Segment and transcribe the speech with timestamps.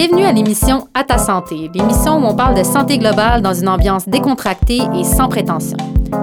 [0.00, 3.68] Bienvenue à l'émission À ta santé, l'émission où on parle de santé globale dans une
[3.68, 5.76] ambiance décontractée et sans prétention.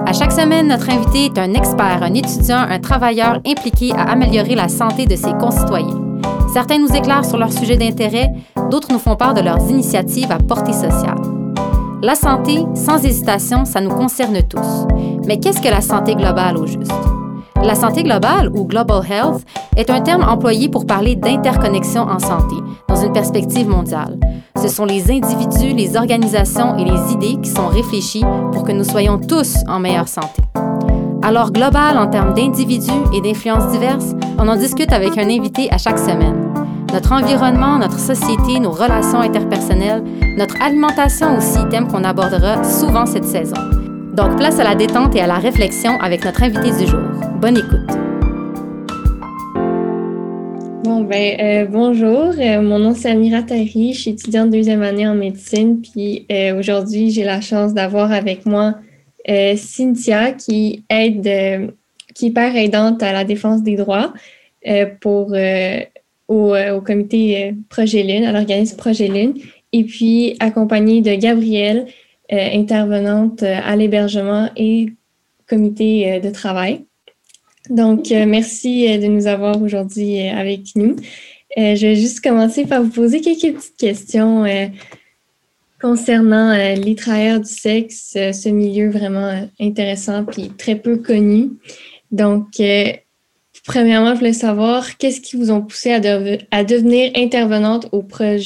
[0.06, 4.54] À chaque semaine, notre invité est un expert, un étudiant, un travailleur impliqué à améliorer
[4.54, 6.00] la santé de ses concitoyens.
[6.54, 8.32] Certains nous éclairent sur leur sujet d'intérêt,
[8.70, 11.20] d'autres nous font part de leurs initiatives à portée sociale.
[12.00, 14.86] La santé, sans hésitation, ça nous concerne tous.
[15.26, 16.90] Mais qu'est-ce que la santé globale au juste?
[17.66, 19.44] La santé globale, ou Global Health,
[19.76, 22.54] est un terme employé pour parler d'interconnexion en santé,
[22.86, 24.20] dans une perspective mondiale.
[24.62, 28.84] Ce sont les individus, les organisations et les idées qui sont réfléchis pour que nous
[28.84, 30.42] soyons tous en meilleure santé.
[31.22, 35.78] Alors, global en termes d'individus et d'influences diverses, on en discute avec un invité à
[35.78, 36.52] chaque semaine.
[36.92, 40.04] Notre environnement, notre société, nos relations interpersonnelles,
[40.38, 43.56] notre alimentation aussi, thème qu'on abordera souvent cette saison.
[44.16, 47.00] Donc, place à la détente et à la réflexion avec notre invité du jour.
[47.38, 47.86] Bonne écoute.
[50.84, 52.32] Bon, ben, euh, bonjour.
[52.38, 53.92] Euh, mon nom, c'est Amira Tari.
[53.92, 55.82] Je suis étudiante deuxième année en médecine.
[55.82, 58.76] Puis euh, aujourd'hui, j'ai la chance d'avoir avec moi
[59.28, 61.74] Cynthia qui aide,
[62.14, 64.14] qui est père aidante à la défense des droits
[65.00, 65.34] pour,
[66.28, 69.34] au, comité Projet Lune, à l'organisme Projet Lune.
[69.72, 71.86] Et puis accompagnée de Gabrielle
[72.30, 74.92] intervenante euh, à l'hébergement et
[75.48, 76.84] comité euh, de travail.
[77.70, 80.94] Donc, merci de nous avoir aujourd'hui avec nous.
[81.56, 84.44] je vais juste commencer par vous poser quelques petites questions
[85.80, 91.54] concernant les travailleurs du sexe, ce milieu vraiment intéressant puis très peu connu.
[92.12, 92.62] Donc,
[93.66, 95.98] premièrement, je voulais savoir qu'est-ce qui vous ont poussé à,
[96.62, 98.38] devenir intervenante auprès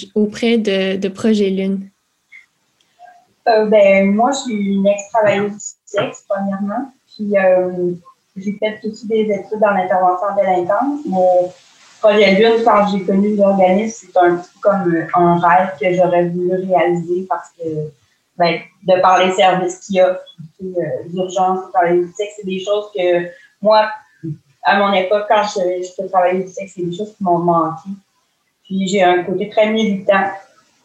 [0.57, 1.90] de Projet Lune?
[3.49, 6.93] Euh, ben, moi, je suis une ex-travailleuse du sexe, premièrement.
[7.15, 7.93] Puis, euh,
[8.37, 11.01] j'ai fait aussi des études dans l'intervention délinquante.
[11.07, 11.51] Mais
[12.01, 16.53] projet Lune, quand j'ai connu l'organisme, c'est un peu comme un rêve que j'aurais voulu
[16.67, 17.65] réaliser parce que,
[18.37, 22.61] ben, de par les services qu'il y a, euh, d'urgence, travailler du sexe, c'est des
[22.61, 23.29] choses que
[23.61, 23.91] moi,
[24.63, 27.89] à mon époque, quand je, je travailler du sexe, c'est des choses qui m'ont manqué.
[28.65, 30.31] Puis j'ai un côté très militant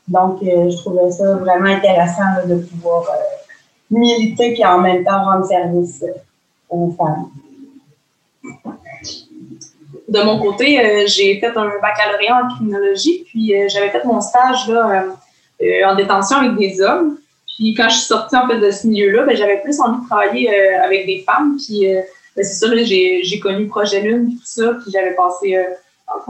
[0.07, 3.53] donc, euh, je trouvais ça vraiment intéressant de pouvoir euh,
[3.89, 6.11] militer et en même temps rendre service euh,
[6.69, 7.29] aux femmes.
[10.07, 15.05] De mon côté, j'ai fait un baccalauréat en criminologie, puis j'avais fait mon stage là,
[15.87, 17.17] en détention avec des hommes.
[17.47, 20.05] Puis quand je suis sortie en fait de ce milieu-là, ben, j'avais plus envie de
[20.05, 21.57] travailler avec des femmes.
[21.57, 21.87] Puis
[22.35, 25.57] ben, c'est ça, j'ai connu Projet Lune, tout ça, puis j'avais passé
[26.07, 26.21] dans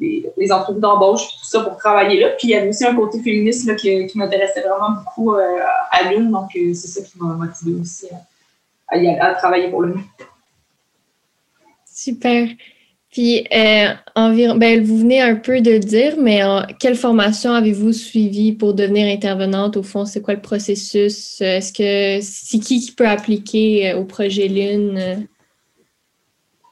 [0.00, 2.28] les, entreprises d'embauche, tout ça pour travailler là.
[2.30, 5.58] Puis il y avait aussi un côté féministe là, qui, m'intéressait vraiment beaucoup euh,
[5.90, 8.06] à l'une, donc euh, c'est ça qui m'a motivé aussi
[8.88, 10.02] à, travailler pour l'une.
[11.84, 12.48] Super.
[13.10, 16.42] Puis, euh, environ, ben, vous venez un peu de dire, mais
[16.78, 19.76] quelle formation avez-vous suivi pour devenir intervenante?
[19.78, 21.40] Au fond, c'est quoi le processus?
[21.40, 25.26] Est-ce que c'est qui qui peut appliquer au projet Lune?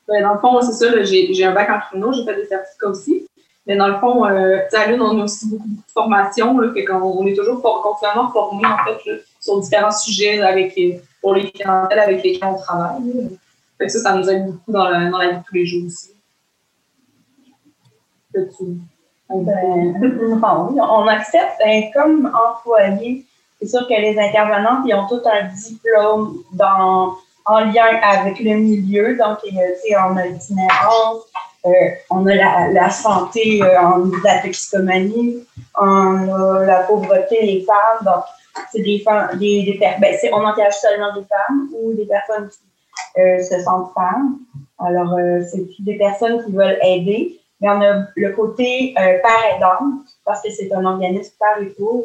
[0.09, 2.89] Ben, dans le fond, c'est ça, j'ai un bac en criminaux, j'ai fait des certificats
[2.89, 3.27] aussi.
[3.67, 6.89] Mais dans le fond, euh, à l'une, on a aussi beaucoup, de formations, là, fait
[6.91, 10.79] on, est toujours for continuellement formé en fait, sur différents sujets avec
[11.21, 13.37] pour les clientèles avec lesquelles on travaille.
[13.79, 15.67] Fait que ça, ça nous aide beaucoup dans la, dans la vie de tous les
[15.67, 16.13] jours aussi.
[18.33, 18.49] Ben,
[20.41, 23.25] on accepte ben, comme employé.
[23.61, 27.17] C'est sûr que les intervenantes, ils ont tout un diplôme dans
[27.47, 29.17] en lien avec le milieu.
[29.17, 31.23] Donc, on a l'itinérance,
[31.65, 31.71] euh,
[32.11, 35.45] on a la, la santé euh, en la toxicomanie,
[35.79, 38.05] on a la pauvreté, les femmes.
[38.05, 38.25] Donc,
[38.73, 43.21] c'est des femmes, des, des ben, on engage seulement des femmes ou des personnes qui
[43.21, 44.39] euh, se sentent femmes.
[44.79, 47.41] Alors, euh, c'est des personnes qui veulent aider.
[47.61, 51.67] Mais on a le côté euh, par aidant, parce que c'est un organisme par et
[51.67, 52.05] pour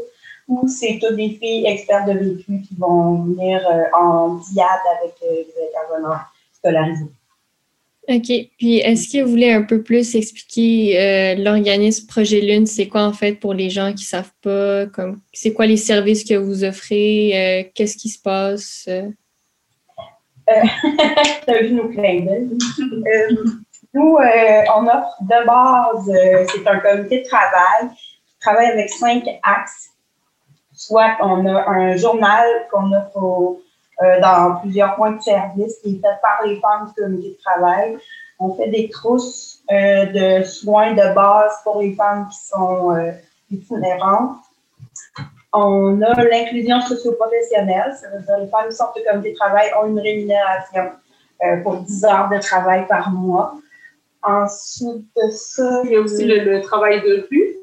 [0.51, 4.67] ou c'est toutes des filles expertes de vécu qui vont venir euh, en diade
[4.99, 6.19] avec euh, les intervenants
[6.51, 7.05] scolarisés.
[8.09, 8.49] OK.
[8.57, 12.65] Puis, est-ce que vous voulez un peu plus expliquer euh, l'organisme Projet Lune?
[12.65, 14.87] C'est quoi, en fait, pour les gens qui ne savent pas?
[14.87, 17.71] Comme, c'est quoi les services que vous offrez?
[17.73, 18.89] qu'est-ce qui se passe?
[21.45, 22.25] T'as vu nos clins
[23.93, 27.89] nous, on offre de base, c'est un comité de travail
[28.25, 29.90] qui travaille avec cinq axes
[30.85, 33.11] soit on a un journal qu'on a
[34.01, 37.37] euh, dans plusieurs points de service qui est fait par les femmes du comité de
[37.43, 37.97] travail.
[38.39, 43.11] On fait des trousses euh, de soins de base pour les femmes qui sont euh,
[43.51, 44.37] itinérantes.
[45.53, 49.69] On a l'inclusion socio-professionnelle, ça veut dire les femmes qui sortent du comité de travail
[49.79, 50.91] ont une rémunération
[51.63, 53.55] pour 10 heures de travail par mois.
[54.23, 57.60] Ensuite de ça, il y a aussi le travail de rue.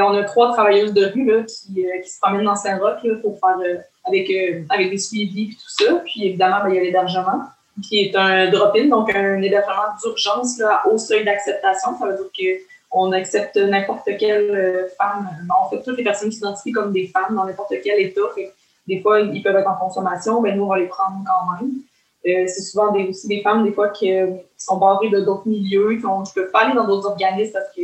[0.00, 3.56] On a trois travailleuses de rue là, qui, qui se promènent dans Saint-Roch pour faire
[4.04, 4.30] avec,
[4.70, 6.02] avec des suivis et tout ça.
[6.04, 7.42] Puis évidemment, ben, il y a l'hébergement
[7.80, 10.60] qui est un drop-in, donc un hébergement d'urgence
[10.90, 11.96] au seuil d'acceptation.
[11.98, 12.52] Ça veut dire
[12.90, 15.28] qu'on accepte n'importe quelle euh, femme.
[15.48, 18.20] en fait, toutes les personnes qui s'identifient comme des femmes dans n'importe quel état.
[18.86, 21.56] des fois, ils peuvent être en consommation, mais ben, nous, on va les prendre quand
[21.56, 21.70] même.
[22.24, 24.12] Euh, c'est souvent aussi des femmes, des fois, qui,
[24.56, 27.74] sont barrées de d'autres milieux, qui ne peuvent pas aller dans d'autres organismes parce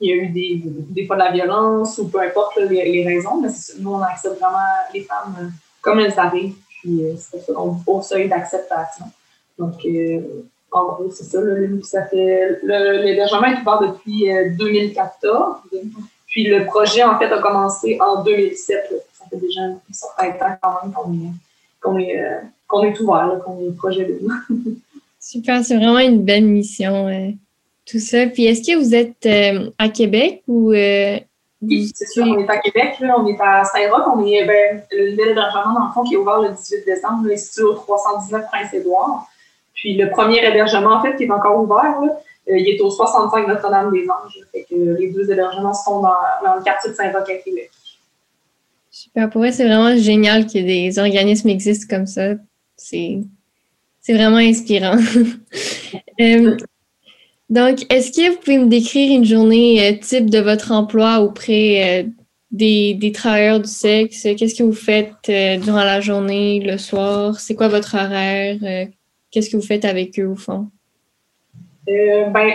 [0.00, 3.40] qu'il y a eu des, des fois de la violence ou peu importe les, raisons.
[3.40, 4.58] Mais nous, on accepte vraiment
[4.92, 5.48] les femmes euh,
[5.82, 6.56] comme elles arrivent.
[6.80, 7.52] Puis c'est ça,
[7.86, 9.04] au seuil d'acceptation.
[9.58, 10.20] Donc, euh,
[10.72, 11.38] en gros, c'est ça.
[11.82, 14.24] ça fait, l'hébergement est ouvert depuis
[14.56, 15.56] 2014.
[15.74, 15.78] Euh,
[16.26, 19.04] Puis le projet, en fait, a commencé en 2007.
[19.12, 21.34] Ça fait déjà un certain temps quand même
[21.80, 24.20] qu'on est, est, euh, est, ouvert, qu'on est projet de
[25.20, 27.06] Super, c'est vraiment une belle mission,
[27.90, 28.26] tout ça.
[28.26, 29.26] Puis est-ce que vous êtes
[29.78, 30.72] à Québec ou
[31.62, 34.82] oui, c'est sûr, on est à Québec, là, on est à Saint-Roch, on est ben,
[34.92, 38.46] l'hébergement dans le fond qui est ouvert le 18 décembre, là, est situé au 319
[38.50, 39.28] Prince-Édouard.
[39.74, 43.46] Puis le premier hébergement, en fait, qui est encore ouvert, euh, il est au 65
[43.46, 44.38] Notre-Dame-des-Anges.
[44.52, 47.70] Fait que les deux hébergements sont dans, le quartier de Saint-Roch à Québec.
[48.90, 49.28] Super.
[49.28, 52.32] Pour moi, c'est vraiment génial que des organismes existent comme ça.
[52.76, 53.20] C'est,
[54.08, 54.96] vraiment inspirant.
[56.20, 56.54] Euh,
[57.50, 62.06] donc, est-ce que vous pouvez me décrire une journée euh, type de votre emploi auprès
[62.50, 64.22] des, des, travailleurs du sexe?
[64.22, 65.30] Qu'est-ce que vous faites
[65.62, 67.38] durant la journée, le soir?
[67.38, 68.88] C'est quoi votre horaire?
[69.30, 70.68] Qu'est-ce que vous faites avec eux au fond?
[71.88, 72.52] Euh, ben,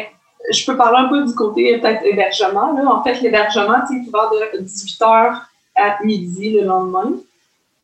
[0.51, 2.75] je peux parler un peu du côté peut-être hébergement.
[2.87, 5.41] En fait, l'hébergement, c'est ouvert de 18h
[5.75, 7.13] à midi le lendemain.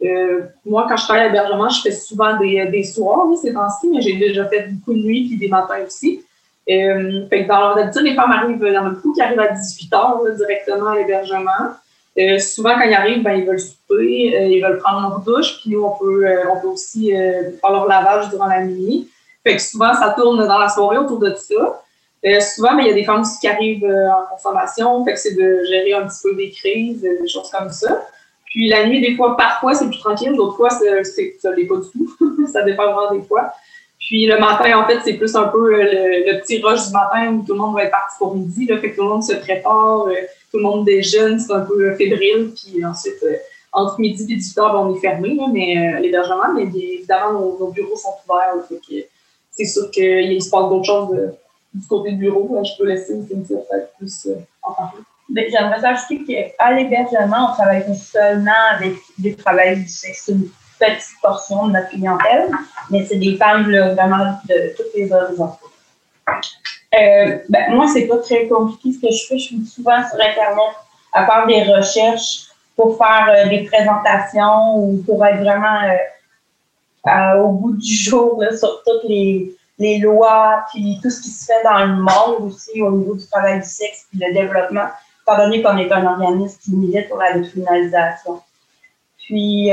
[0.04, 3.88] Euh, moi, quand je travaille à l'hébergement, je fais souvent des, des soirs, ces temps-ci,
[3.90, 6.24] mais j'ai déjà fait beaucoup de nuits puis des matins aussi.
[6.70, 10.36] Euh, fait que dans d'habitude, les femmes arrivent, en a beaucoup qui arrivent à 18h
[10.38, 11.76] directement à l'hébergement.
[12.20, 15.62] Euh, souvent, quand ils arrivent, ben, ils veulent souper, euh, ils veulent prendre leur douche,
[15.62, 19.10] puis nous, on peut, euh, on peut aussi faire leur lavage durant la nuit.
[19.44, 21.82] Fait que souvent, ça tourne dans la soirée autour de ça.
[22.42, 25.36] souvent, ben, il y a des femmes aussi qui arrivent en consommation, fait que c'est
[25.36, 28.02] de gérer un petit peu des crises, des choses comme ça.
[28.46, 31.78] Puis la nuit, des fois, parfois, c'est plus tranquille, d'autres fois, c'est, ça l'est pas
[31.78, 32.48] du tout.
[32.52, 33.54] ça dépend vraiment des fois.
[34.12, 37.46] Puis le matin, en fait, c'est plus un peu le, petit rush du matin où
[37.46, 39.36] tout le monde va être parti pour midi, là, fait que tout le monde se
[39.36, 40.08] prépare
[40.52, 43.38] tout le monde déjeune, c'est un peu fébrile, puis ensuite, euh,
[43.72, 47.96] entre midi et 18 h on est fermé, mais euh, l'hébergement, mais évidemment, nos, bureaux
[47.96, 48.56] sont ouverts,
[49.52, 51.32] c'est sûr qu'il se passe d'autres choses euh,
[51.74, 52.62] du côté du bureau.
[52.64, 54.28] je peux laisser Cynthia peut-être plus
[54.62, 55.00] en parler.
[55.30, 60.30] Ben, j'aimerais ajouter qu'à l'hébergement, on travaille seulement avec des travailleurs du sexe,
[60.88, 62.50] petite portion de notre clientèle,
[62.90, 65.54] mais c'est des femmes vraiment de toutes les horizons.
[66.94, 69.38] Euh, ben, moi, c'est pas très compliqué ce que je fais.
[69.38, 70.76] Je suis souvent sur Internet
[71.14, 75.80] à faire des recherches pour faire euh, des présentations ou pour être vraiment
[77.08, 81.46] euh, au bout du jour sur toutes les, les, lois puis tout ce qui se
[81.46, 84.88] fait dans le monde aussi au niveau du travail du sexe et le développement,
[85.24, 88.42] étant donné qu'on est un organisme qui milite pour la décriminalisation.
[89.32, 89.72] Puis,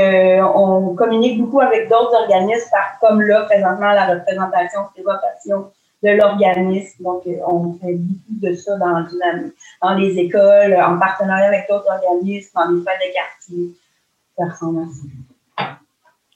[0.55, 2.69] on communique beaucoup avec d'autres organismes,
[3.01, 5.65] comme là, présentement, la représentation, présentation
[6.03, 7.03] de l'organisme.
[7.03, 12.51] Donc, euh, on fait beaucoup de ça dans, les écoles, en partenariat avec d'autres organismes,
[12.55, 13.75] dans les fêtes de quartier.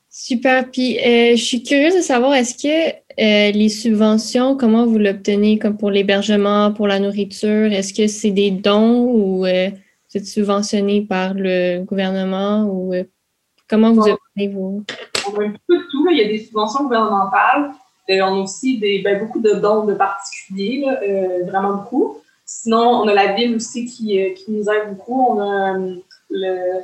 [0.09, 0.69] Super.
[0.69, 2.89] Puis, euh, je suis curieuse de savoir, est-ce que
[3.19, 8.31] euh, les subventions, comment vous l'obtenez, comme pour l'hébergement, pour la nourriture, est-ce que c'est
[8.31, 9.45] des dons ou
[10.13, 12.93] vous êtes subventionné par le gouvernement ou
[13.67, 14.83] comment vous obtenez vos...
[15.27, 16.07] On a un peu de tout.
[16.11, 17.71] Il y a des subventions gouvernementales.
[18.09, 22.17] Euh, on a aussi des, ben, beaucoup de dons de particuliers, euh, vraiment beaucoup.
[22.45, 25.25] Sinon, on a la ville aussi qui, euh, qui nous aide beaucoup.
[25.29, 25.77] On a
[26.29, 26.81] le,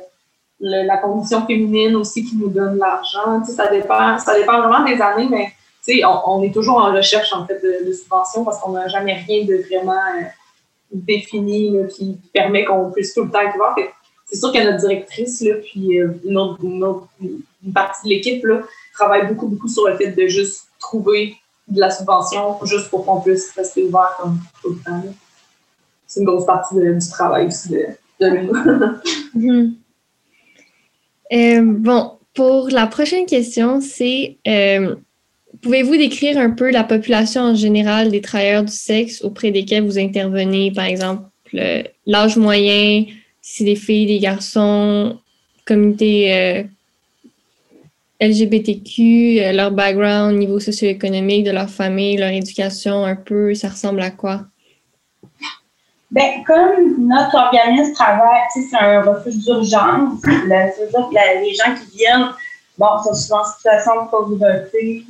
[0.60, 3.44] la condition féminine aussi qui nous donne l'argent.
[3.44, 5.52] Ça dépend, ça dépend vraiment des années, mais
[6.04, 9.14] on, on est toujours en recherche en fait de, de subventions parce qu'on n'a jamais
[9.14, 10.00] rien de vraiment
[10.92, 13.76] défini qui permet qu'on puisse tout le temps voir.
[14.26, 18.46] C'est sûr a notre directrice, là, puis une, autre, une, partie de l'équipe
[18.94, 21.36] travaille beaucoup, beaucoup sur le fait de juste trouver
[21.68, 25.02] de la subvention juste pour qu'on puisse rester ouvert comme tout le temps.
[26.06, 28.52] C'est une grosse partie du travail aussi de, nous.
[29.34, 29.76] Mhm.
[31.32, 34.96] Euh, bon, pour la prochaine question, c'est euh,
[35.62, 39.98] pouvez-vous décrire un peu la population en général des travailleurs du sexe auprès desquels vous
[39.98, 41.24] intervenez, par exemple
[42.06, 43.04] l'âge moyen,
[43.42, 45.18] si des filles, des garçons,
[45.66, 46.62] communauté euh,
[48.20, 54.02] LGBTQ, euh, leur background, niveau socio-économique de leur famille, leur éducation, un peu, ça ressemble
[54.02, 54.42] à quoi?
[56.10, 62.30] Ben, comme notre organisme travaille, c'est un refuge d'urgence, c'est-à-dire que les gens qui viennent,
[62.76, 65.04] bon, sont souvent en situation de pauvreté,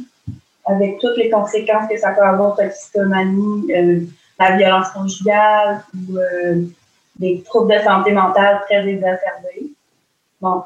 [0.66, 4.00] avec toutes les conséquences que ça peut avoir, toxicomanie, euh,
[4.38, 6.62] la violence conjugale ou euh,
[7.16, 9.72] des troubles de santé mentale très exacerbés.
[10.40, 10.62] Bon.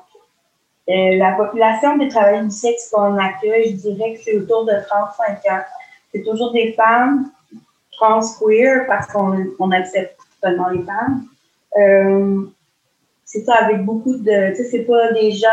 [0.88, 4.74] Euh, la population des travailleurs du sexe qu'on accueille, je dirais que c'est autour de
[4.86, 5.62] 35 ans.
[6.12, 7.30] C'est toujours des femmes
[7.92, 11.24] trans queer parce qu'on accepte seulement les femmes.
[11.78, 12.42] Euh,
[13.24, 14.50] c'est ça, avec beaucoup de.
[14.50, 15.48] Tu sais, c'est pas des gens.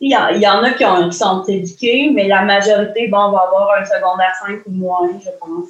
[0.00, 3.78] Il y, en a qui, ont, qui sont éduqués, mais la majorité, bon, va avoir
[3.80, 5.68] un secondaire 5 ou moins, je pense.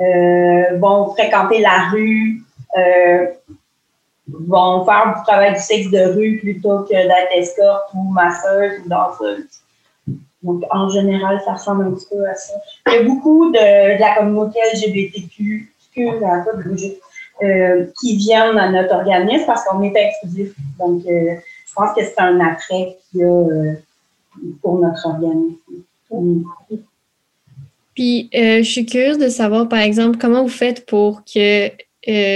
[0.00, 2.42] Euh, vont fréquenter la rue,
[2.76, 3.26] euh,
[4.28, 8.88] vont faire du travail du sexe de rue plutôt que d'être escorte ou masseuse ou
[8.88, 9.46] danseuse.
[10.42, 12.54] Donc, en général, ça ressemble un petit peu à ça.
[12.88, 15.72] Il y a beaucoup de, la communauté LGBTQ,
[17.42, 20.54] euh, qui viennent à notre organisme parce qu'on est exclusif.
[20.78, 21.36] Donc, euh,
[21.72, 23.74] je pense que c'est un attrait qu'il y a euh,
[24.60, 25.56] pour notre organisme.
[27.94, 31.70] Puis, je suis curieuse de savoir, par exemple, comment vous faites pour que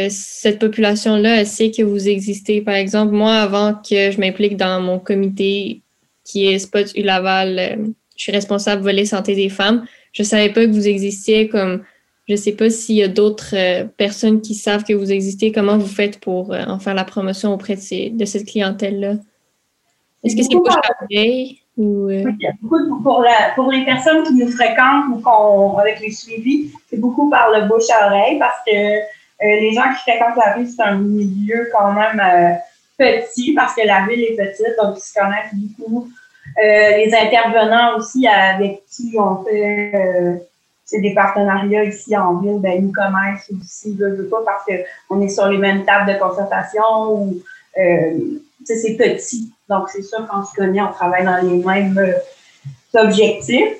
[0.08, 2.62] cette population-là sait que vous existez?
[2.62, 5.82] Par exemple, moi, avant que je m'implique dans mon comité
[6.26, 7.76] qui est Spot U Laval, euh,
[8.16, 9.86] je suis responsable volet santé des femmes.
[10.12, 11.84] Je savais pas que vous existiez comme,
[12.28, 15.52] je sais pas s'il y a d'autres euh, personnes qui savent que vous existez.
[15.52, 19.14] Comment vous faites pour euh, en faire la promotion auprès de, de cette clientèle-là?
[20.24, 21.60] Est-ce que c'est bouche à oreille?
[21.76, 22.08] Ou,
[23.02, 27.28] pour, la, pour, les personnes qui nous fréquentent ou qu'on, avec les suivis, c'est beaucoup
[27.28, 28.72] par le bouche à oreille parce que
[29.42, 32.18] les gens qui fréquentent la ville, c'est un milieu quand même
[32.98, 36.08] petit parce que la ville est petite, donc ils se connaissent beaucoup.
[36.58, 40.40] Euh, les intervenants aussi avec qui on fait
[40.92, 45.20] euh, des partenariats ici en ville, ben, nous connaissent aussi, je veux pas, parce qu'on
[45.20, 47.42] est sur les mêmes tables de concertation ou
[47.78, 48.18] euh,
[48.64, 49.52] c'est petit.
[49.68, 53.74] Donc, c'est sûr qu'on se connaît, on travaille dans les mêmes euh, objectifs.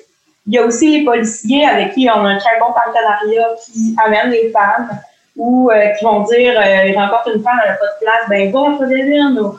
[0.45, 3.95] Il y a aussi les policiers avec qui on a un très bon partenariat qui
[4.03, 4.89] amènent les femmes
[5.35, 6.53] ou euh, qui vont dire
[6.85, 9.57] ils rencontrent une femme, elle n'a pas de place, ben va en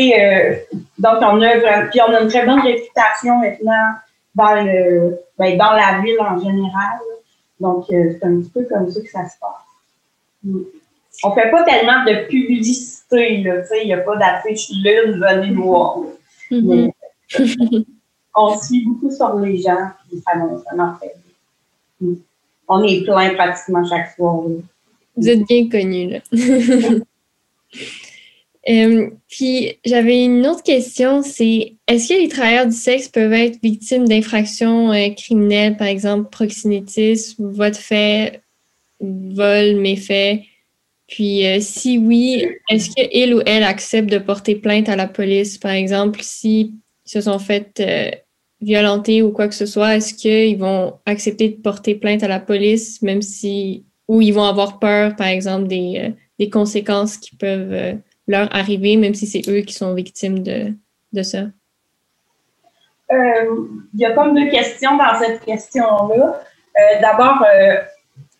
[0.00, 0.54] ou euh,
[0.98, 3.94] donc on a puis on a une très bonne réputation maintenant
[4.34, 6.98] dans le ben, dans la ville en général.
[7.58, 9.70] Donc c'est un petit peu comme ça que ça se passe.
[10.44, 10.62] Mm.
[11.22, 15.20] On fait pas tellement de publicité, là, tu sais, il n'y a pas d'affiche lune,
[15.20, 15.98] venez voir.
[16.50, 16.92] Mm-hmm.
[18.34, 21.14] on suit beaucoup sur les gens, puis ça, ça m'en fait.
[22.00, 22.14] Mm.
[22.68, 24.44] On est plein pratiquement chaque soir.
[25.16, 26.20] Vous êtes bien connu, là.
[28.68, 33.58] Euh, puis j'avais une autre question, c'est est-ce que les travailleurs du sexe peuvent être
[33.62, 38.42] victimes d'infractions euh, criminelles, par exemple proxénétisme, voie de fait,
[39.00, 40.44] vol, méfait?
[41.06, 45.56] Puis euh, si oui, est-ce qu'il ou elle accepte de porter plainte à la police,
[45.56, 46.72] par exemple, s'ils
[47.06, 48.24] se sont fait
[48.60, 52.40] violenter ou quoi que ce soit, est-ce qu'ils vont accepter de porter plainte à la
[52.40, 57.96] police, même si ou ils vont avoir peur, par exemple, des, des conséquences qui peuvent
[58.30, 60.72] leur arriver, même si c'est eux qui sont victimes de,
[61.12, 61.44] de ça?
[63.12, 66.40] Euh, il y a comme deux questions dans cette question-là.
[67.02, 67.44] D'abord,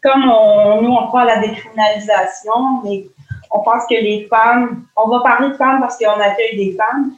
[0.02, 3.04] comme on, nous, on croit à la décriminalisation, mais
[3.50, 7.12] on pense que les femmes, on va parler de femmes parce qu'on accueille des femmes.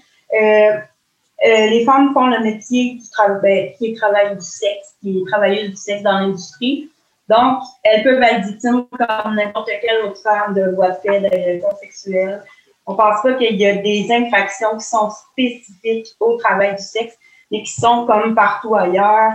[1.45, 3.09] les femmes font le métier qui,
[3.43, 6.91] ben, qui est travail du sexe, qui est travailleuse du sexe dans l'industrie.
[7.29, 11.77] Donc, elles peuvent être victimes comme n'importe quelle autre femme de voie de fait, d'agression
[11.81, 12.43] sexuelle.
[12.87, 16.83] On ne pense pas qu'il y a des infractions qui sont spécifiques au travail du
[16.83, 17.17] sexe,
[17.51, 19.33] mais qui sont comme partout ailleurs,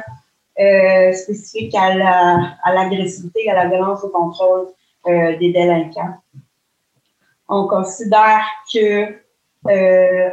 [0.60, 1.94] euh, spécifiques à
[2.74, 4.68] l'agressivité, à, la violence au contrôle
[5.06, 6.16] euh, des délinquants.
[7.48, 9.16] On considère que
[9.68, 10.30] euh,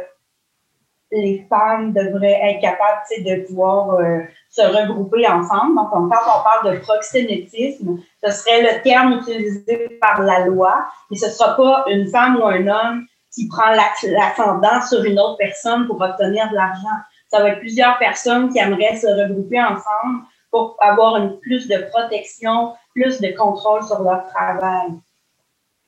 [1.11, 5.75] les femmes devraient être capables de pouvoir euh, se regrouper ensemble.
[5.75, 11.17] Donc, quand on parle de proxénétisme, ce serait le terme utilisé par la loi, mais
[11.17, 15.37] ce ne sera pas une femme ou un homme qui prend l'ascendant sur une autre
[15.37, 16.97] personne pour obtenir de l'argent.
[17.29, 21.77] Ça va être plusieurs personnes qui aimeraient se regrouper ensemble pour avoir une, plus de
[21.91, 24.93] protection, plus de contrôle sur leur travail.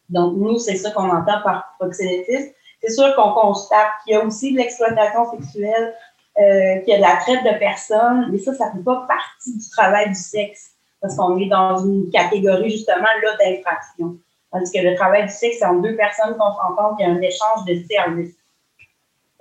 [0.10, 2.52] Donc, nous, c'est ça qu'on entend par proxénétisme.
[2.88, 5.94] C'est sûr qu'on constate qu'il y a aussi de l'exploitation sexuelle,
[6.40, 9.06] euh, qu'il y a de la traite de personnes, mais ça, ça ne fait pas
[9.08, 14.18] partie du travail du sexe, parce qu'on est dans une catégorie justement là d'infraction.
[14.52, 17.22] Tandis que le travail du sexe, c'est entre deux personnes consentantes, il y a un
[17.22, 18.36] échange de services.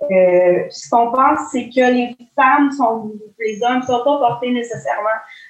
[0.01, 4.51] Euh, ce qu'on pense, c'est que les femmes sont, les hommes ne sont pas portés
[4.51, 5.07] nécessairement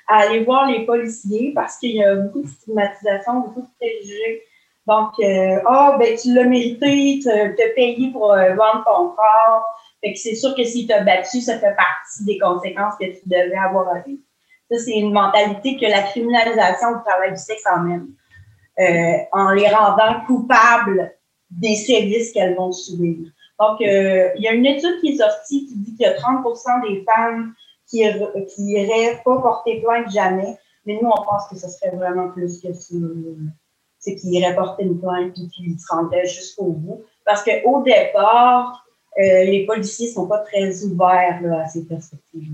[0.08, 4.44] à aller voir les policiers parce qu'il y a beaucoup de stigmatisation, beaucoup de préjugés
[4.88, 9.65] Donc, euh, ah, ben, tu l'as mérité, tu as payé pour euh, vendre ton corps.
[10.01, 13.06] Fait que c'est sûr que si tu as battu, ça fait partie des conséquences que
[13.06, 14.22] tu devais avoir à vivre.
[14.72, 18.08] Ça, c'est une mentalité que la criminalisation du travail du sexe emmène,
[18.79, 21.13] euh, en les rendant coupables
[21.51, 23.29] des services qu'elles vont subir.
[23.60, 26.13] Donc, euh, il y a une étude qui est sortie qui dit qu'il y a
[26.13, 27.53] 30% des femmes
[27.89, 28.03] qui,
[28.53, 30.58] qui iraient pas porter plainte jamais.
[30.86, 32.96] Mais nous, on pense que ce serait vraiment plus que ça.
[34.07, 37.03] C'est qu'ils iraient porter une plainte et qu'ils se rendraient jusqu'au bout.
[37.25, 38.85] Parce qu'au départ,
[39.19, 42.53] euh, les policiers sont pas très ouverts là, à ces perspectives.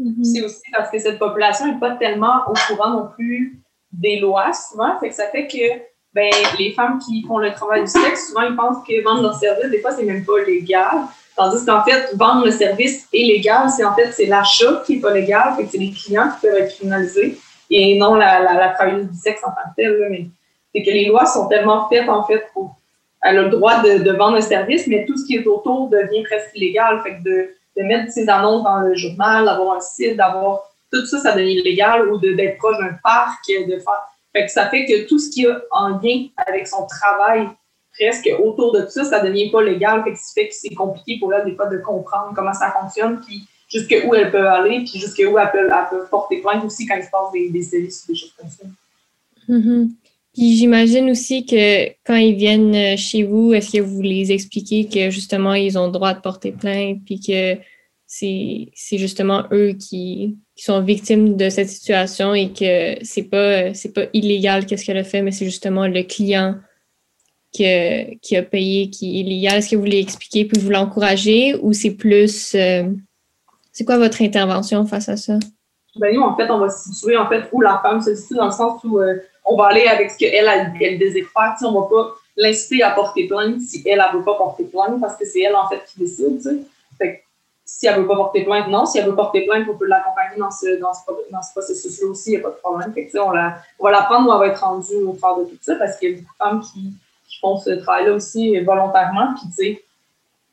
[0.00, 0.24] Mm-hmm.
[0.24, 3.60] C'est aussi parce que cette population n'est pas tellement au courant non plus
[3.92, 4.98] des lois souvent.
[4.98, 5.82] Fait que ça fait que
[6.14, 9.34] ben, les femmes qui font le travail du sexe, souvent, ils pensent que vendre leur
[9.34, 11.02] service, des fois, c'est même pas légal.
[11.36, 13.68] Tandis qu'en fait, vendre le service est légal.
[13.68, 15.54] C'est en fait, c'est l'achat qui est pas légal.
[15.68, 17.38] C'est les clients qui peuvent être criminalisés
[17.70, 20.06] et non la, la, la travailleuse du sexe en tant que telle.
[20.10, 20.26] Mais
[20.74, 22.76] c'est que les lois sont tellement faites, en fait, pour.
[23.22, 26.22] Elle a le droit de, vendre un service, mais tout ce qui est autour devient
[26.24, 27.00] presque illégal.
[27.02, 30.70] Fait que de, de mettre ses annonces dans le journal, d'avoir un site, d'avoir.
[30.92, 34.02] Tout ça, ça devient illégal ou d'être proche d'un parc, de faire
[34.34, 37.48] fait que ça fait que tout ce qui a en lien avec son travail
[37.92, 40.02] presque autour de ça, ça devient pas légal.
[40.02, 42.72] Fait que ça fait que c'est compliqué pour elle des fois de comprendre comment ça
[42.72, 46.84] fonctionne, puis jusqu'où elle peut aller, puis jusqu'où elle peut, elle peut porter plainte aussi
[46.84, 48.64] quand il se passe des, des ou des choses comme ça.
[49.48, 49.90] Mm-hmm.
[50.34, 55.08] Puis j'imagine aussi que quand ils viennent chez vous, est-ce que vous les expliquez que
[55.10, 57.56] justement ils ont le droit de porter plainte, puis que
[58.06, 63.92] c'est justement eux qui, qui sont victimes de cette situation et que c'est pas c'est
[63.92, 66.56] pas illégal qu'est-ce qu'elle a fait, mais c'est justement le client
[67.52, 69.58] qui a, qui a payé qui est illégal.
[69.58, 72.84] Est-ce que vous voulez expliquer puis vous l'encourager ou c'est plus euh,
[73.72, 75.38] c'est quoi votre intervention face à ça?
[75.96, 78.34] Ben nous, en fait, on va se situer en fait où la femme se situe
[78.34, 81.54] dans le sens où euh, on va aller avec ce qu'elle elle, désire faire.
[81.62, 85.16] on va pas l'inciter à porter plainte si elle ne veut pas porter plainte parce
[85.16, 86.66] que c'est elle en fait qui décide.
[86.98, 87.24] Fait
[87.64, 88.84] si elle veut pas porter plainte, non.
[88.86, 92.42] Si elle veut porter plainte, on peut l'accompagner dans ce, processus-là aussi, il n'y a
[92.42, 92.92] pas de problème.
[92.92, 95.58] Fait que, on, va la prendre où elle va être rendue au travers de tout
[95.62, 96.92] ça parce qu'il y a beaucoup de femmes qui,
[97.40, 99.34] font ce travail-là aussi volontairement.
[99.34, 99.84] Puis, tu sais,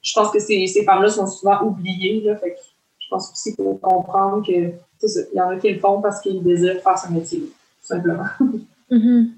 [0.01, 2.23] je pense que ces, femmes-là sont souvent oubliées.
[2.41, 2.60] Fait que
[2.97, 6.21] je pense aussi qu'il faut comprendre que, il y en a qui le font parce
[6.21, 7.47] qu'ils désirent faire ce métier, tout
[7.82, 8.25] simplement.
[8.91, 9.30] Mm-hmm.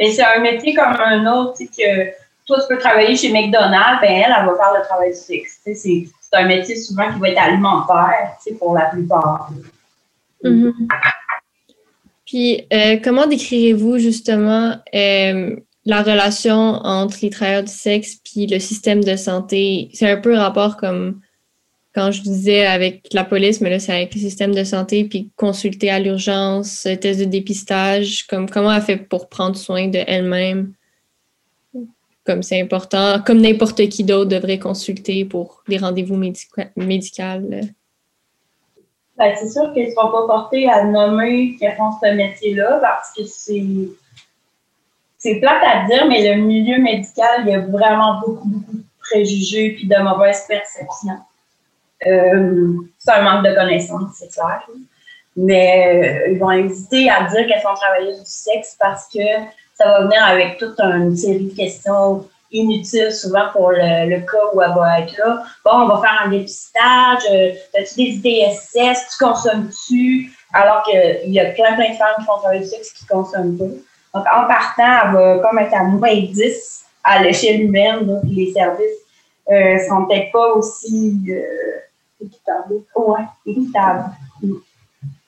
[0.00, 2.10] Et c'est un métier comme un autre, que
[2.46, 5.60] toi, tu peux travailler chez McDonald's, ben elle, elle va faire le travail du sexe.
[5.64, 9.50] C'est c'est un métier souvent qui va être alimentaire, pour la plupart.
[10.44, 10.88] Mm-hmm.
[12.24, 18.60] Puis, euh, comment décrirez-vous justement euh, la relation entre les travailleurs du sexe puis le
[18.60, 19.90] système de santé?
[19.92, 21.20] C'est un peu rapport comme
[21.94, 25.30] quand je disais avec la police, mais là, c'est avec le système de santé, puis
[25.36, 30.72] consulter à l'urgence, test de dépistage, comme comment elle fait pour prendre soin de elle-même
[32.30, 36.62] comme c'est important, comme n'importe qui d'autre devrait consulter pour des rendez-vous médicaux.
[39.16, 43.12] Ben, c'est sûr qu'ils ne seront pas portés à nommer qu'ils font ce métier-là parce
[43.12, 43.64] que c'est.
[45.18, 48.84] C'est plate à dire, mais le milieu médical, il y a vraiment beaucoup, beaucoup de
[49.00, 51.18] préjugés et de mauvaises perceptions.
[52.06, 54.62] Euh, c'est un manque de connaissances, c'est clair.
[55.36, 59.20] Mais euh, ils vont hésiter à dire qu'elles sont travailleuses du sexe parce que
[59.74, 64.60] ça va venir avec toute une série de questions inutiles souvent pour le, cas où
[64.60, 65.42] elle va être là.
[65.64, 70.32] Bon, on va faire un dépistage, euh, as-tu des IDSS, tu consommes-tu?
[70.52, 73.56] Alors qu'il y a plein, plein de femmes qui font travailler du sexe qui consomment
[73.56, 73.64] pas.
[73.64, 78.52] Donc, en partant, elle va comme être à moins 10 à l'échelle humaine, donc les
[78.52, 78.98] services
[79.50, 81.78] euh, sont peut-être pas aussi euh,
[82.20, 82.82] équitables.
[82.94, 84.10] Ouais, équitables.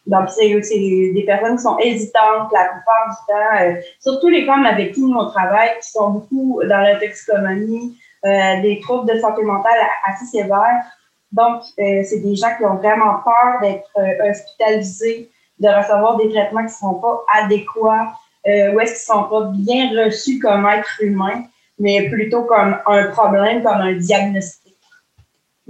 [0.06, 4.66] Donc, c'est des personnes qui sont hésitantes la plupart du temps, euh, surtout les femmes
[4.66, 9.42] avec qui nous on qui sont beaucoup dans la toxicomanie, euh, des troubles de santé
[9.42, 10.82] mentale assez sévères.
[11.30, 13.90] Donc, euh, c'est des gens qui ont vraiment peur d'être
[14.28, 18.12] hospitalisés, de recevoir des traitements qui ne sont pas adéquats,
[18.44, 21.44] ou est-ce qu'ils ne sont pas bien reçus comme être humain,
[21.78, 24.76] mais plutôt comme un problème, comme un diagnostic.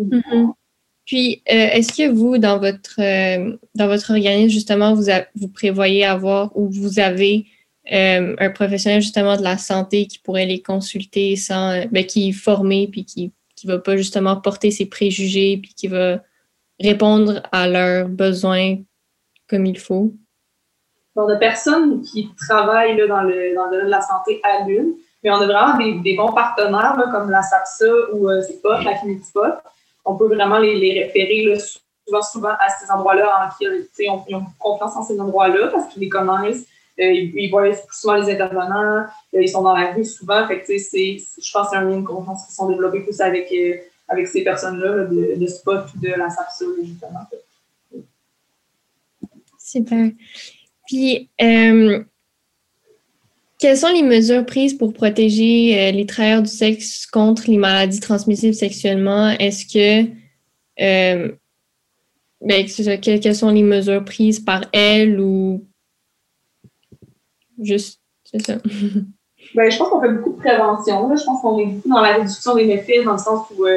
[0.01, 0.53] Mm-hmm.
[1.07, 6.05] Puis, euh, est-ce que vous, dans votre, euh, dans votre organisme, justement, vous, vous prévoyez
[6.05, 7.47] avoir ou vous avez
[7.93, 12.33] euh, un professionnel, justement, de la santé qui pourrait les consulter sans, ben, qui est
[12.33, 13.33] formé, puis qui
[13.65, 16.21] ne va pas, justement, porter ses préjugés, puis qui va
[16.81, 18.77] répondre à leurs besoins
[19.49, 20.15] comme il faut?
[21.15, 24.95] Bon, de personnes qui travaillent là, dans, le, dans le de la santé à l'une,
[25.23, 28.29] mais on a vraiment des, bons partenaires, comme la SAPSA ou
[28.63, 29.59] pas la Kinetispot
[30.05, 31.59] on peut vraiment les, référer
[32.07, 33.67] souvent, souvent à ces endroits-là en qui
[33.99, 36.67] ils ont, confiance en ces endroits-là parce qu'ils les connaissent.
[36.99, 40.47] ils, voient souvent les intervenants, ils sont dans la rue souvent.
[40.47, 43.53] Fait que, c'est, je pense que c'est de confiance qui sont développés plus avec,
[44.09, 47.27] avec ces personnes-là, de, de, spot ou de la SAPSA, justement.
[49.59, 50.11] Super.
[50.87, 52.05] Puis, euh,
[53.63, 58.01] quelles sont les mesures prises pour protéger euh, les travailleurs du sexe contre les maladies
[58.01, 59.29] transmissibles sexuellement?
[59.39, 60.11] Est-ce que,
[60.81, 61.31] euh,
[62.41, 62.67] ben,
[63.01, 65.65] quelles sont les mesures prises par elles ou
[67.61, 68.55] juste, c'est ça?
[69.57, 71.15] Ben, je pense qu'on fait beaucoup de prévention.
[71.15, 73.73] Je pense qu'on est beaucoup dans la réduction des méfaits, dans le sens où, tu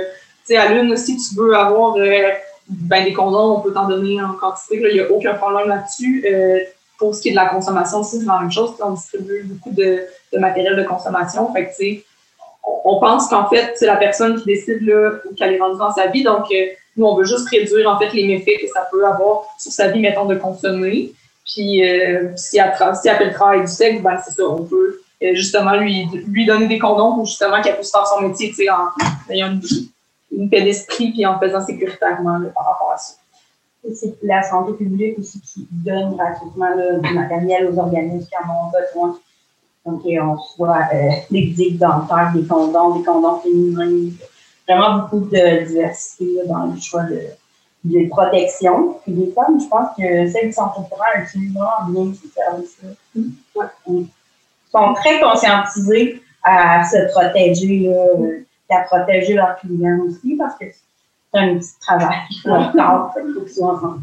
[0.45, 1.95] sais, à l'une, si tu veux avoir
[2.69, 4.79] ben, des condoms, on peut t'en donner en quantité.
[4.79, 6.23] Il n'y a aucun problème là-dessus.
[6.95, 8.71] Euh, pour ce qui est de la consommation aussi, c'est la même chose.
[8.81, 10.01] On distribue beaucoup de,
[10.37, 11.51] matériel de consommation.
[11.53, 12.01] Fait que,
[12.83, 16.07] on, pense qu'en fait, c'est la personne qui décide là, qu'elle est rendue dans sa
[16.07, 16.23] vie.
[16.23, 16.65] Donc, euh,
[16.97, 19.89] nous, on veut juste réduire en fait les méfaits que ça peut avoir sur sa
[19.89, 21.13] vie, mettons, de consommer.
[21.45, 24.63] Puis, euh, si, elle, si elle fait le travail du sexe, ben, c'est ça, on
[24.63, 24.99] peut
[25.33, 28.89] justement lui, lui donner des condoms pour justement qu'elle puisse faire son métier en
[29.31, 29.61] ayant une
[30.35, 33.13] une paix d'esprit puis en faisant sécuritairement par rapport à ça.
[33.93, 36.71] C'est la santé publique aussi qui donne gratuitement
[37.01, 39.17] du matériel aux organismes qui en ont besoin.
[39.85, 44.11] Donc, on soit euh, des digues dentaires, des condoms, des condoms féminins,
[44.67, 47.21] vraiment beaucoup de diversité dans le choix de,
[47.83, 48.97] de protection.
[49.03, 52.29] Puis les femmes, je pense que celles qui sont au courant utilisent vraiment bien ces
[52.29, 52.89] services-là.
[53.15, 53.29] Mmh.
[53.87, 54.07] Ils
[54.71, 57.89] sont très conscientisés à se protéger.
[57.89, 58.05] Là,
[58.69, 60.65] et à protéger leurs clients aussi parce que
[61.35, 63.99] c'est un petit travail leur corps, il faut qu'ils soient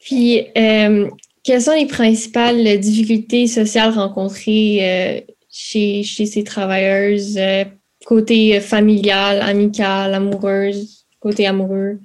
[0.00, 1.10] Puis, euh,
[1.42, 7.64] quelles sont les principales difficultés sociales rencontrées euh, chez, chez ces travailleuses, euh,
[8.06, 12.00] côté familial, amical, amoureuse, côté amoureux?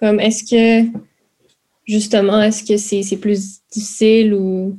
[0.00, 0.88] Comme, est-ce que,
[1.86, 4.78] justement, est-ce que c'est plus difficile ou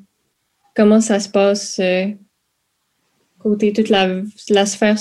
[0.76, 1.80] comment ça se passe
[3.50, 4.98] côté toute la, sphère,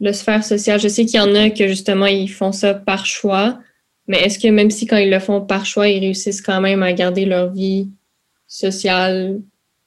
[0.00, 0.80] le sphère sociale.
[0.80, 3.58] Je sais qu'il y en a que justement, ils font ça par choix,
[4.06, 6.82] mais est-ce que même si quand ils le font par choix, ils réussissent quand même
[6.82, 7.90] à garder leur vie
[8.46, 9.40] sociale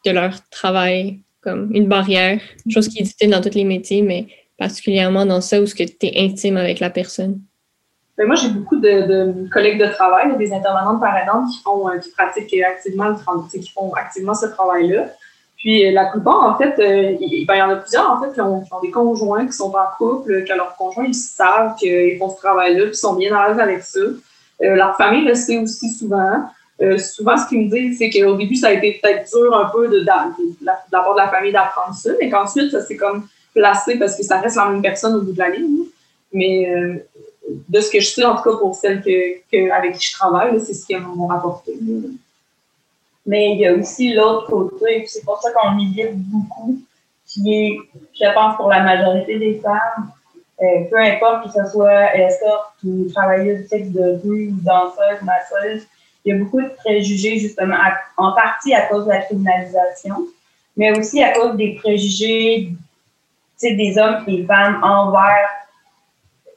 [0.06, 4.28] de leur travail comme une barrière, chose qui est difficile dans tous les métiers, mais
[4.58, 7.40] particulièrement dans ça où tu es intime avec la personne?
[8.18, 11.98] Ben, moi, j'ai beaucoup de, collègues de travail, des intervenantes par exemple qui font, euh,
[12.00, 13.16] qui pratiquent activement,
[13.50, 15.08] qui font activement ce travail-là.
[15.60, 18.34] Puis euh, la plupart, en fait, euh, il, ben, y en a plusieurs, en fait,
[18.34, 22.30] qui ont, des conjoints qui sont en couple, que leurs conjoints, ils savent qu'ils font
[22.30, 24.00] ce travail-là, puis sont bien à l'aise avec ça.
[24.00, 26.46] Euh, leur famille le sait aussi souvent.
[26.98, 29.90] souvent, ce qu'ils me disent, c'est qu'au début, ça a été peut-être dur un peu
[29.90, 30.06] de, de,
[30.66, 34.24] la part de la famille d'apprendre ça, mais qu'ensuite, ça s'est comme placé parce que
[34.24, 35.84] ça reste la même personne au bout de la ligne.
[36.32, 37.04] Mais
[37.68, 40.58] de ce que je sais, en tout cas pour celles que, avec qui je travaille,
[40.62, 41.78] c'est ce qu'elles m'ont rapporté.
[43.30, 46.80] Mais il y a aussi l'autre côté, c'est pour ça qu'on milite beaucoup,
[47.28, 47.78] qui est,
[48.20, 50.10] je pense, pour la majorité des femmes,
[50.64, 55.22] euh, peu importe que ce soit escorte ou travailleuse du sexe de rue ou danseuse,
[55.22, 55.84] masseuse,
[56.26, 57.76] il y a beaucoup de préjugés, justement,
[58.18, 60.26] en partie à cause de la criminalisation,
[60.76, 62.72] mais aussi à cause des préjugés
[63.62, 65.50] des hommes et des femmes envers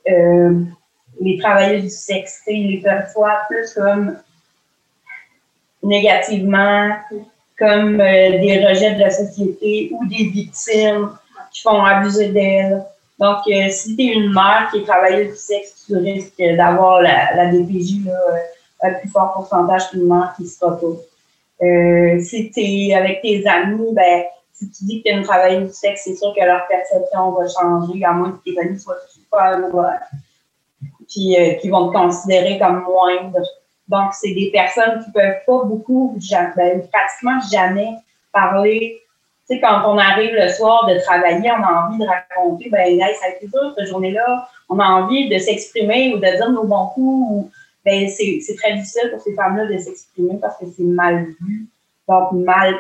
[0.09, 0.59] euh,
[1.21, 2.41] les travailleuses du sexe.
[2.47, 4.17] Ils les perçoivent plus comme
[5.83, 6.91] négativement,
[7.59, 11.11] comme euh, des rejets de la société ou des victimes
[11.53, 12.85] qui font abuser d'elles.
[13.19, 17.03] Donc, euh, si tu es une mère qui est travailleuse du sexe, tu risques d'avoir
[17.03, 18.13] la, la DPJ là,
[18.83, 20.77] un euh, plus fort pourcentage qu'une mère qui se pas.
[21.63, 25.23] Euh, si tu es avec tes amis, ben, si tu dis que tu es une
[25.23, 28.81] travailleuse du sexe, c'est sûr que leur perception va changer, à moins que tes amis
[28.81, 29.61] soient super
[31.09, 33.39] puis qui vont te considérer comme moindre
[33.93, 36.19] donc, c'est des personnes qui peuvent pas beaucoup,
[36.57, 37.91] ben, pratiquement jamais
[38.33, 39.03] parler.
[39.47, 42.99] Tu sais, quand on arrive le soir de travailler, on a envie de raconter, ben,
[42.99, 44.49] ça a été dur cette journée-là.
[44.71, 47.31] On a envie de s'exprimer ou de dire nos bons coups.
[47.31, 47.51] Ou,
[47.85, 51.67] ben, c'est très difficile pour ces femmes-là de s'exprimer parce que c'est mal vu,
[52.09, 52.75] donc mal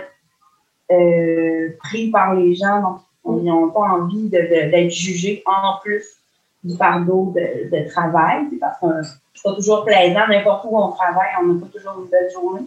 [0.90, 2.80] euh, pris par les gens.
[2.80, 6.21] Donc, ils n'ont pas envie d'être jugés en plus
[6.62, 8.46] du fardeau de, de travail.
[8.60, 8.86] Parce que
[9.34, 10.26] c'est pas toujours plaisant.
[10.28, 12.66] N'importe où on travaille, on n'a pas toujours une belle journée.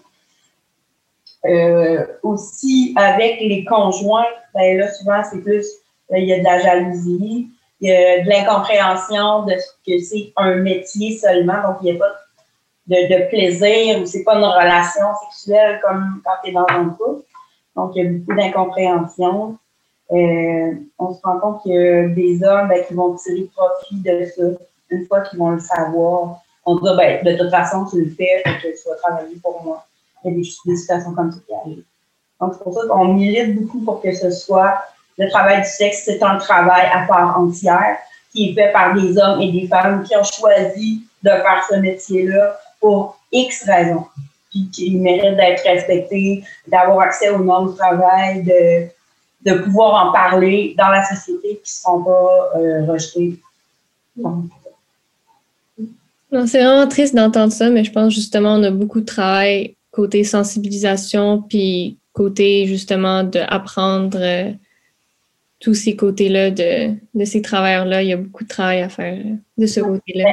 [1.45, 5.67] Euh, aussi, avec les conjoints, ben là, souvent, c'est plus,
[6.09, 7.49] ben, il y a de la jalousie,
[7.81, 11.97] il y a de l'incompréhension de ce que c'est un métier seulement, donc il n'y
[11.97, 12.15] a pas
[12.87, 16.89] de, de plaisir ou c'est pas une relation sexuelle comme quand tu es dans un
[16.89, 17.25] couple.
[17.75, 19.57] Donc, il y a beaucoup d'incompréhension.
[20.11, 23.95] Euh, on se rend compte qu'il y a des hommes ben, qui vont tirer profit
[24.01, 24.43] de ça
[24.91, 28.41] une fois qu'ils vont le savoir on dit, ben, de toute façon, tu le fais,
[28.43, 29.85] que tu vas travailler pour moi.
[30.23, 31.83] il y a des, situations comme ça qui arrivent.
[32.41, 34.75] Donc, c'est pour ça qu'on milite beaucoup pour que ce soit
[35.17, 37.97] le travail du sexe, c'est un travail à part entière
[38.31, 41.75] qui est fait par des hommes et des femmes qui ont choisi de faire ce
[41.75, 44.05] métier-là pour X raisons,
[44.49, 48.87] puis qui méritent d'être respectés, d'avoir accès aux normes du travail, de,
[49.45, 53.39] de pouvoir en parler dans la société qui ne seront pas euh, rejetés.
[56.47, 60.23] C'est vraiment triste d'entendre ça, mais je pense justement on a beaucoup de travail côté
[60.25, 64.51] sensibilisation, puis côté justement d'apprendre euh,
[65.59, 68.01] tous ces côtés-là de, de ces travailleurs-là.
[68.03, 70.25] Il y a beaucoup de travail à faire euh, de ce côté-là.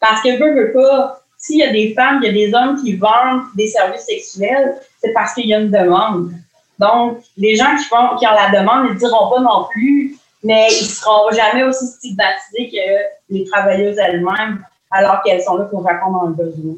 [0.00, 2.82] Parce que veut, veut pas, s'il y a des femmes, il y a des hommes
[2.82, 6.32] qui vendent des services sexuels, c'est parce qu'il y a une demande.
[6.78, 10.66] Donc, les gens qui, font, qui ont la demande ne diront pas non plus, mais
[10.70, 15.84] ils ne seront jamais aussi stigmatisés que les travailleuses elles-mêmes, alors qu'elles sont là pour
[15.84, 16.74] répondre à un besoin.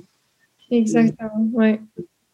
[0.70, 1.80] Exactement, oui.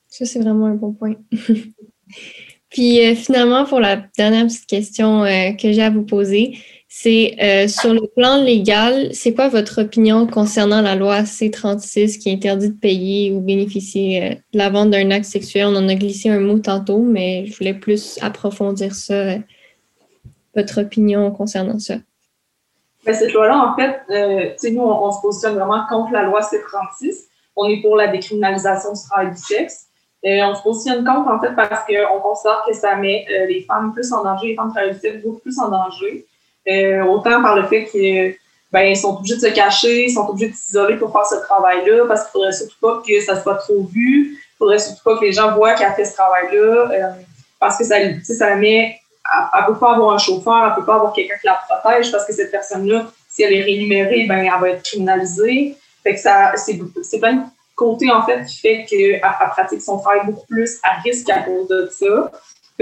[0.09, 1.14] Ça, c'est vraiment un bon point.
[2.68, 6.59] Puis euh, finalement, pour la dernière petite question euh, que j'ai à vous poser,
[6.94, 12.31] c'est euh, sur le plan légal, c'est quoi votre opinion concernant la loi C-36 qui
[12.31, 15.68] interdit de payer ou bénéficier de la vente d'un acte sexuel?
[15.68, 19.37] On en a glissé un mot tantôt, mais je voulais plus approfondir ça,
[20.55, 21.94] votre opinion concernant ça.
[23.07, 27.24] Ben, cette loi-là, en fait, nous, on, se positionne vraiment contre la loi C-36.
[27.57, 29.87] On est pour la décriminalisation du travail du sexe.
[30.26, 33.62] Euh, on se positionne contre, en fait, parce qu'on considère que ça met euh, les
[33.62, 36.26] femmes plus en danger, les femmes traditionnelles beaucoup plus en danger.
[36.68, 38.37] Euh, autant par le fait qu'ils
[38.70, 42.05] ben, sont obligés de se cacher, ils sont obligés de s'isoler pour faire ce travail-là,
[42.07, 45.25] parce qu'il faudrait surtout pas que ça soit trop vu, il faudrait surtout pas que
[45.25, 47.16] les gens voient qu'elle fait ce travail-là,
[47.59, 48.96] parce que ça, ça met,
[49.55, 52.11] elle, ne peut pas avoir un chauffeur, elle peut pas avoir quelqu'un qui la protège,
[52.12, 55.75] parce que cette personne-là, si elle est rémunérée, ben, elle va être criminalisée.
[56.03, 60.46] Fait que ça, c'est plein côté, en fait, qui fait qu'elle pratique son travail beaucoup
[60.46, 62.31] plus à risque à cause de ça.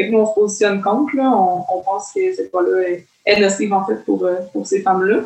[0.00, 1.30] Fait nous, on se positionne contre, là.
[1.30, 2.88] On, pense que cette loi-là
[3.26, 5.20] est, nocive, en fait, pour, euh, pour ces femmes-là.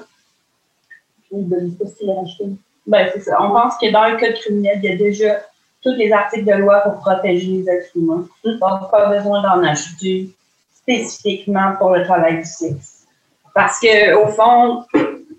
[2.86, 3.42] Ben, ça.
[3.42, 5.40] On pense que dans le code criminel, il y a déjà
[5.82, 8.26] tous les articles de loi pour protéger les êtres humains.
[8.44, 10.30] Donc, pas besoin d'en ajouter
[10.74, 13.06] spécifiquement pour le travail du sexe.
[13.54, 14.84] Parce que, au fond,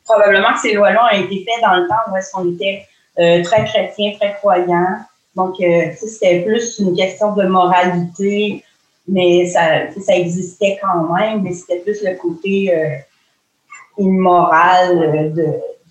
[0.05, 2.85] probablement que ces lois-là ont été faites dans le temps où est-ce qu'on était
[3.19, 4.99] euh, très chrétien, très croyant.
[5.35, 8.63] Donc, euh, c'était plus une question de moralité,
[9.07, 12.95] mais ça, ça existait quand même, mais c'était plus le côté euh,
[13.97, 15.45] immoral de,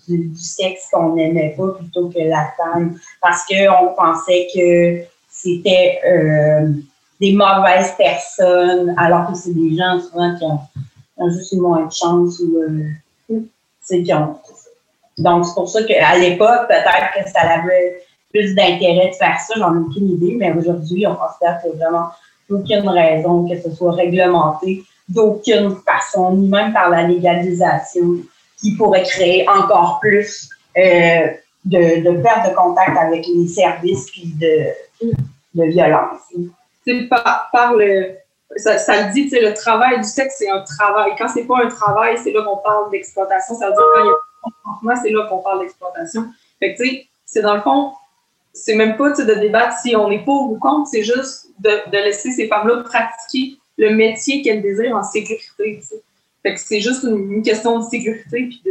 [0.07, 5.99] du, sexe qu'on n'aimait pas plutôt que la femme, parce qu'on pensait que c'était
[7.19, 11.91] des mauvaises personnes, alors que c'est des gens souvent qui ont, juste eu moins de
[11.91, 13.41] chance ou
[13.81, 14.37] c'est qui ont,
[15.17, 19.53] donc, c'est pour ça qu'à l'époque, peut-être que ça avait plus d'intérêt de faire ça,
[19.57, 22.09] j'en ai aucune idée, mais aujourd'hui, on considère a vraiment
[22.49, 28.17] aucune raison que ce soit réglementé d'aucune façon, ni même par la légalisation,
[28.57, 31.27] qui pourrait créer encore plus euh,
[31.63, 35.07] de, de, perte de contact avec les services puis de,
[35.53, 36.21] de violence.
[37.09, 38.15] Par, par le,
[38.57, 41.11] ça, ça, le dit, le travail du sexe, c'est un travail.
[41.17, 43.55] Quand c'est pas un travail, c'est là qu'on parle d'exploitation.
[43.55, 44.13] Ça veut dire quand il y a
[44.81, 46.27] moi, c'est là qu'on parle d'exploitation.
[46.61, 47.93] Tu sais, c'est dans le fond,
[48.55, 52.31] c'est même pas de débattre si on est pour ou contre, c'est juste de, laisser
[52.31, 55.81] ces femmes-là pratiquer le métier qu'elles désirent en sécurité.
[56.55, 58.63] C'est juste une, question de sécurité puis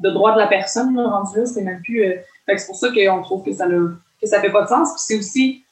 [0.00, 2.04] de, droit de la personne, rendu là, c'est même plus.
[2.04, 2.16] Euh,
[2.48, 4.92] c'est pour ça qu'on trouve que ça ne que ça fait pas de sens.
[4.92, 5.64] Puis c'est aussi.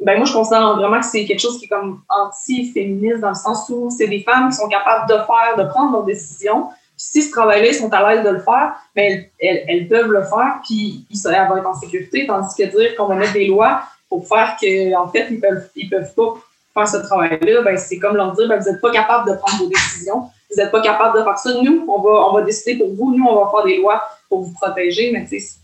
[0.00, 3.34] Ben moi, je considère vraiment que c'est quelque chose qui est comme anti-féministe dans le
[3.34, 7.22] sens où c'est des femmes qui sont capables de faire, de prendre leurs décisions, si
[7.22, 10.60] ce travail-là, ils sont à l'aise de le faire, mais elles, elles, peuvent le faire,
[10.64, 13.82] puis ils, elles vont être en sécurité, tandis que dire qu'on va mettre des lois
[14.08, 16.34] pour faire qu'en en fait, ils peuvent, ils peuvent pas
[16.74, 19.64] faire ce travail-là, ben, c'est comme leur dire, ben, vous n'êtes pas capable de prendre
[19.64, 21.50] vos décisions, vous n'êtes pas capable de faire ça.
[21.62, 24.42] Nous, on va, on va décider pour vous, nous, on va faire des lois pour
[24.42, 25.58] vous protéger, mais tu sais,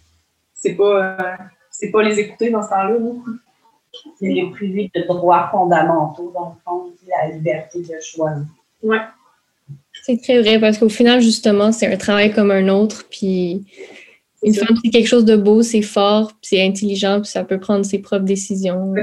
[0.54, 1.16] c'est pas,
[1.70, 2.96] c'est pas les écouter dans ce temps-là.
[4.18, 8.30] C'est les privés de droits fondamentaux, dans le fond, la liberté de choix.
[8.82, 9.00] Ouais.
[10.04, 13.04] C'est très vrai parce qu'au final, justement, c'est un travail comme un autre.
[13.10, 13.64] Puis
[14.42, 17.60] une femme, c'est quelque chose de beau, c'est fort, puis c'est intelligent, puis ça peut
[17.60, 18.94] prendre ses propres décisions.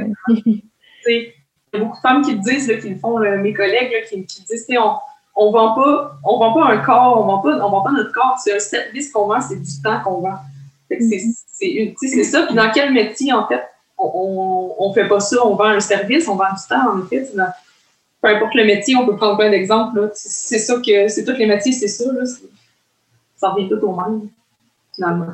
[0.46, 0.62] il
[1.08, 1.32] y
[1.74, 4.68] a beaucoup de femmes qui le disent, là, qui le font, mes collègues, qui, disent
[4.80, 4.96] on
[5.40, 8.12] on vend pas on vend pas un corps, on vend pas, on vend pas notre
[8.12, 10.38] corps, c'est un service qu'on vend, c'est du temps qu'on vend.
[10.90, 11.94] Mm-hmm.
[12.00, 12.44] C'est ça.
[12.44, 13.62] Puis dans quel métier, en fait,
[14.00, 17.28] on, on, fait pas ça, on vend un service, on vend du temps, en effet
[18.22, 20.12] peu importe le métier, on peut prendre plein d'exemples.
[20.14, 22.06] C'est ça que c'est tous les métiers, c'est ça.
[23.36, 24.30] Ça revient tout au même,
[24.96, 25.28] finalement.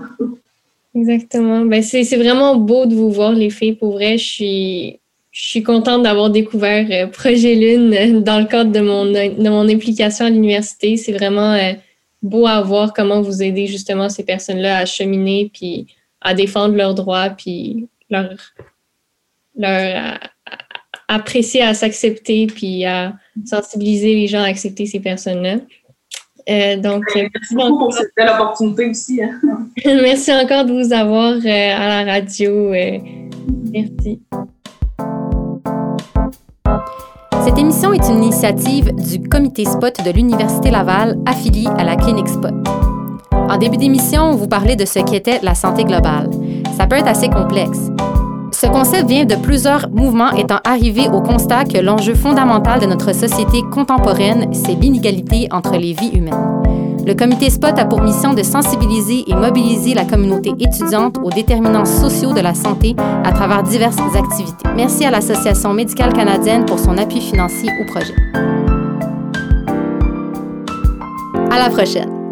[0.96, 1.66] Exactement.
[1.66, 3.74] Ben, c'est vraiment beau de vous voir, les filles.
[3.74, 5.00] Pour vrai, je suis,
[5.32, 9.50] je suis contente d'avoir découvert euh, Projet Lune euh, dans le cadre de mon, de
[9.50, 10.98] mon implication à l'université.
[10.98, 11.74] C'est vraiment euh,
[12.22, 15.88] beau à voir comment vous aidez justement ces personnes-là à cheminer puis
[16.22, 18.36] à défendre leurs droits puis leur
[21.08, 23.14] apprécier à s'accepter puis à
[23.46, 25.58] sensibiliser les gens à accepter ces personnes-là.
[26.50, 29.22] Euh, donc, merci beaucoup pour cette belle opportunité aussi.
[29.22, 29.40] Hein.
[29.86, 32.74] merci encore de vous avoir euh, à la radio.
[32.74, 33.00] Euh,
[33.72, 34.22] merci.
[37.46, 42.28] Cette émission est une initiative du comité Spot de l'Université Laval affilié à la clinique
[42.28, 42.54] Spot.
[43.32, 46.30] En début d'émission, on vous parlait de ce qu'était la santé globale.
[46.78, 47.90] Ça peut être assez complexe.
[48.64, 53.14] Ce concept vient de plusieurs mouvements étant arrivés au constat que l'enjeu fondamental de notre
[53.14, 56.64] société contemporaine, c'est l'inégalité entre les vies humaines.
[57.06, 61.84] Le comité SPOT a pour mission de sensibiliser et mobiliser la communauté étudiante aux déterminants
[61.84, 62.96] sociaux de la santé
[63.26, 64.70] à travers diverses activités.
[64.78, 68.16] Merci à l'Association médicale canadienne pour son appui financier au projet.
[71.52, 72.23] À la prochaine!